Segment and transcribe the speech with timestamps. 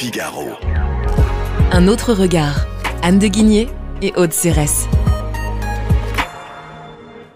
[0.00, 0.48] Figaro.
[1.72, 2.66] Un autre regard.
[3.02, 3.68] Anne de Guigné
[4.00, 4.88] et Aude Cérès.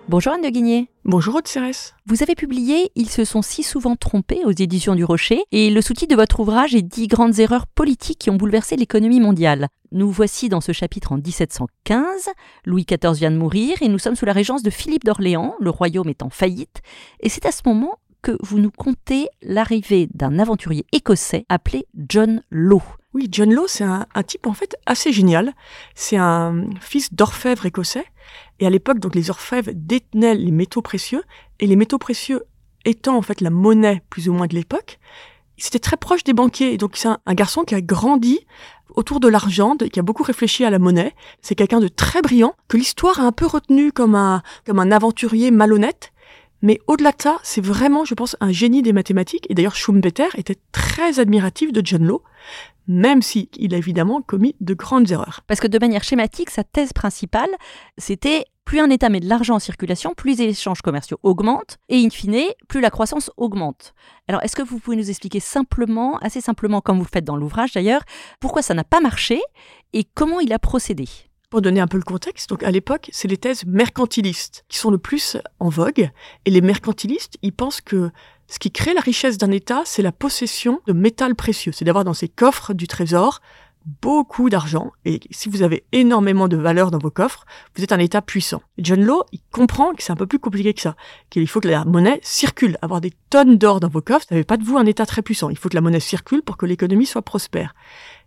[0.09, 0.89] Bonjour Anne de Guigné.
[1.05, 1.95] Bonjour Aude Cérès.
[2.07, 5.83] Vous avez publié Ils se sont si souvent trompés aux éditions du Rocher et le
[5.83, 9.69] sous-titre de votre ouvrage est 10 grandes erreurs politiques qui ont bouleversé l'économie mondiale.
[9.93, 12.31] Nous voici dans ce chapitre en 1715.
[12.65, 15.69] Louis XIV vient de mourir et nous sommes sous la régence de Philippe d'Orléans, le
[15.69, 16.81] royaume est en faillite.
[17.21, 22.43] Et c'est à ce moment que vous nous contez l'arrivée d'un aventurier écossais appelé John
[22.51, 22.83] Law.
[23.13, 25.53] Oui, John Law, c'est un, type en fait assez génial.
[25.95, 28.07] C'est un fils d'orfèvre écossais.
[28.61, 31.23] Et à l'époque, donc les orfèvres détenaient les métaux précieux.
[31.61, 32.43] Et les métaux précieux
[32.87, 34.99] étant en fait la monnaie plus ou moins de l'époque,
[35.59, 36.77] c'était très proche des banquiers.
[36.79, 38.41] donc c'est un, garçon qui a grandi
[38.97, 41.15] autour de l'argent, qui a beaucoup réfléchi à la monnaie.
[41.43, 44.91] C'est quelqu'un de très brillant, que l'histoire a un peu retenu comme un, comme un
[44.91, 46.13] aventurier malhonnête.
[46.65, 49.47] Mais au-delà de ça, c'est vraiment, je pense, un génie des mathématiques.
[49.51, 52.23] Et d'ailleurs, Schumpeter était très admiratif de John Law,
[52.87, 55.43] même s'il a évidemment commis de grandes erreurs.
[55.47, 57.51] Parce que de manière schématique, sa thèse principale,
[57.99, 62.03] c'était plus un État met de l'argent en circulation, plus les échanges commerciaux augmentent, et
[62.03, 63.93] in fine, plus la croissance augmente.
[64.27, 67.73] Alors, est-ce que vous pouvez nous expliquer simplement, assez simplement, comme vous faites dans l'ouvrage
[67.73, 68.05] d'ailleurs,
[68.41, 69.43] pourquoi ça n'a pas marché
[69.93, 71.05] et comment il a procédé?
[71.55, 74.91] Pour donner un peu le contexte, donc à l'époque, c'est les thèses mercantilistes qui sont
[74.91, 76.11] le plus en vogue.
[76.47, 78.11] Et les mercantilistes, ils pensent que
[78.49, 81.71] ce qui crée la richesse d'un État, c'est la possession de métal précieux.
[81.71, 83.41] C'est d'avoir dans ses coffres du trésor
[84.03, 84.91] beaucoup d'argent.
[85.05, 88.61] Et si vous avez énormément de valeur dans vos coffres, vous êtes un État puissant.
[88.79, 90.97] John Law, il comprend que c'est un peu plus compliqué que ça.
[91.31, 92.79] Qu'il faut que la monnaie circule.
[92.83, 95.07] Avoir des tonnes d'or dans vos coffres, ça ne fait pas de vous un État
[95.07, 95.51] très puissant.
[95.51, 97.77] Il faut que la monnaie circule pour que l'économie soit prospère.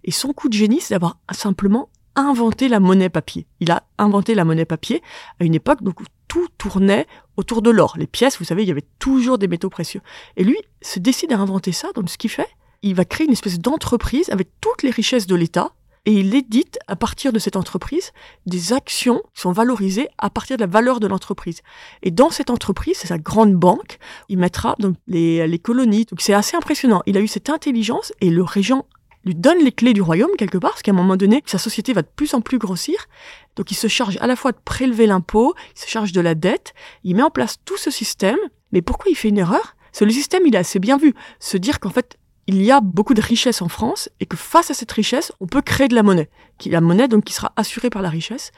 [0.05, 3.47] Et son coup de génie, c'est d'avoir simplement inventé la monnaie papier.
[3.59, 5.01] Il a inventé la monnaie papier
[5.39, 7.95] à une époque où tout tournait autour de l'or.
[7.97, 10.01] Les pièces, vous savez, il y avait toujours des métaux précieux.
[10.35, 12.49] Et lui se décide à inventer ça, donc ce qu'il fait,
[12.81, 15.71] il va créer une espèce d'entreprise avec toutes les richesses de l'État,
[16.07, 18.13] et il édite à partir de cette entreprise
[18.45, 21.59] des actions qui sont valorisées à partir de la valeur de l'entreprise.
[22.01, 23.99] Et dans cette entreprise, c'est sa grande banque,
[24.29, 26.05] il mettra donc les, les colonies.
[26.05, 27.03] Donc c'est assez impressionnant.
[27.07, 28.85] Il a eu cette intelligence et le régent
[29.25, 31.93] lui donne les clés du royaume quelque part, parce qu'à un moment donné, sa société
[31.93, 33.07] va de plus en plus grossir.
[33.55, 36.35] Donc il se charge à la fois de prélever l'impôt, il se charge de la
[36.35, 36.73] dette,
[37.03, 38.37] il met en place tout ce système.
[38.71, 39.75] Mais pourquoi il fait une erreur?
[39.91, 41.13] C'est le système, il a assez bien vu.
[41.39, 42.17] Se dire qu'en fait,
[42.47, 45.47] il y a beaucoup de richesse en France et que face à cette richesse, on
[45.47, 46.29] peut créer de la monnaie.
[46.65, 48.51] La monnaie donc qui sera assurée par la richesse.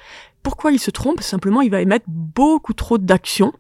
[0.44, 3.54] Pourquoi il se trompe Simplement, il va émettre beaucoup trop d'actions.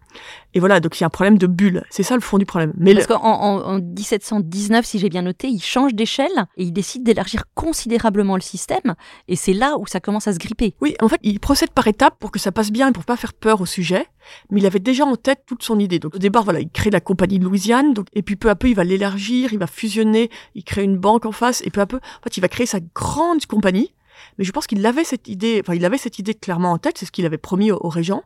[0.53, 1.83] Et voilà, donc il y a un problème de bulle.
[1.89, 2.73] C'est ça le fond du problème.
[2.77, 7.03] Mais Parce qu'en en, 1719, si j'ai bien noté, il change d'échelle et il décide
[7.03, 8.95] d'élargir considérablement le système.
[9.27, 10.73] Et c'est là où ça commence à se gripper.
[10.81, 13.17] Oui, en fait, il procède par étapes pour que ça passe bien et pour pas
[13.17, 14.07] faire peur au sujet.
[14.49, 15.99] Mais il avait déjà en tête toute son idée.
[15.99, 17.93] Donc au départ, voilà, il crée la compagnie de Louisiane.
[17.93, 20.97] Donc, et puis peu à peu, il va l'élargir, il va fusionner, il crée une
[20.97, 21.61] banque en face.
[21.65, 23.93] Et peu à peu, en fait, il va créer sa grande compagnie
[24.37, 26.97] mais je pense qu'il avait cette idée, enfin, il avait cette idée clairement en tête,
[26.97, 28.23] c'est ce qu'il avait promis au, régent.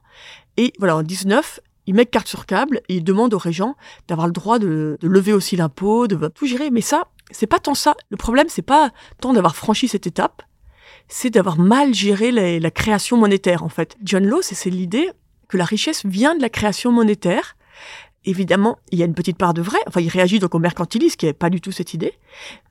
[0.58, 3.76] Et voilà, en 19, il met carte sur câble et il demande au régent
[4.08, 6.70] d'avoir le droit de, lever aussi l'impôt, de tout gérer.
[6.72, 7.96] Mais ça, c'est pas tant ça.
[8.10, 10.44] Le problème, c'est pas tant d'avoir franchi cette étape,
[11.08, 13.98] c'est d'avoir mal géré la, création monétaire, en fait.
[14.04, 15.10] John Law, c'est l'idée
[15.48, 17.56] que la richesse vient de la création monétaire
[18.26, 19.78] évidemment, il y a une petite part de vrai.
[19.88, 22.14] Enfin, il réagit donc au mercantilisme, qui n'est pas du tout cette idée.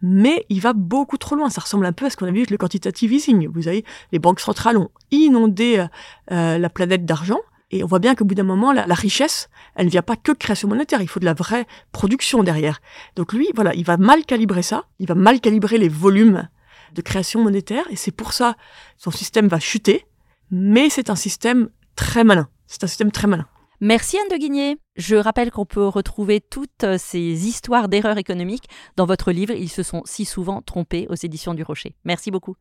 [0.01, 1.51] Mais il va beaucoup trop loin.
[1.51, 3.49] Ça ressemble un peu à ce qu'on a vu avec le quantitative easing.
[3.49, 5.87] Vous savez, les banques centrales ont inondé euh,
[6.33, 7.39] euh, la planète d'argent.
[7.71, 10.33] Et on voit bien qu'au bout d'un moment, la, richesse, elle ne vient pas que
[10.33, 11.01] de création monétaire.
[11.01, 12.83] Il faut de la vraie production derrière.
[13.17, 14.85] Donc lui, voilà, il va mal calibrer ça.
[14.99, 16.49] Il va mal calibrer les volumes
[16.93, 17.85] de création monétaire.
[17.89, 18.57] Et c'est pour ça,
[18.99, 20.05] son système va chuter.
[20.51, 22.49] Mais c'est un système très malin.
[22.67, 23.47] C'est un système très malin.
[23.85, 24.77] Merci Anne de Guigné.
[24.95, 29.83] Je rappelle qu'on peut retrouver toutes ces histoires d'erreurs économiques dans votre livre Ils se
[29.83, 31.97] sont si souvent trompés aux éditions du Rocher.
[32.05, 32.55] Merci beaucoup.